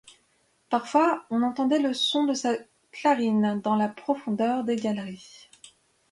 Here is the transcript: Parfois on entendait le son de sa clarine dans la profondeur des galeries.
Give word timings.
Parfois 0.71 1.27
on 1.29 1.43
entendait 1.43 1.77
le 1.77 1.93
son 1.93 2.23
de 2.25 2.33
sa 2.33 2.53
clarine 2.91 3.61
dans 3.61 3.75
la 3.75 3.87
profondeur 3.87 4.63
des 4.63 4.75
galeries. 4.75 5.47